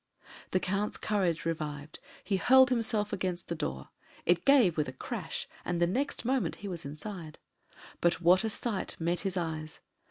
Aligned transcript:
The 0.49 0.59
Count's 0.59 0.97
courage 0.97 1.45
revived: 1.45 1.99
he 2.23 2.37
hurled 2.37 2.71
himself 2.71 3.13
against 3.13 3.49
the 3.49 3.55
door; 3.55 3.89
it 4.25 4.45
gave 4.45 4.75
with 4.75 4.87
a 4.87 4.91
crash, 4.93 5.47
and 5.63 5.79
the 5.79 5.85
next 5.85 6.25
moment 6.25 6.55
he 6.55 6.67
was 6.67 6.85
inside. 6.85 7.37
But 7.99 8.19
what 8.19 8.43
a 8.43 8.49
sight 8.49 8.95
met 8.97 9.19
his 9.19 9.37
eyes! 9.37 9.79